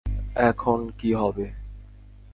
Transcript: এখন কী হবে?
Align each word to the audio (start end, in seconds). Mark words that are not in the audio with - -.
এখন 0.49 0.79
কী 0.97 1.09
হবে? 1.13 1.47